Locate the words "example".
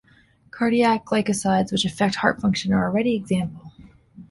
3.13-3.71